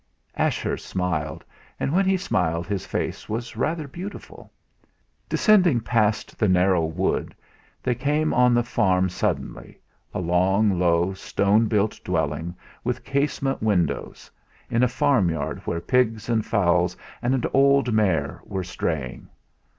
[0.35, 1.45] Ashurst smiled,
[1.79, 4.51] and when he smiled his face was rather beautiful.
[5.29, 7.35] Descending past the narrow wood,
[7.83, 9.79] they came on the farm suddenly
[10.11, 14.31] a long, low, stone built dwelling with casement windows,
[14.71, 19.27] in a farmyard where pigs and fowls and an old mare were straying.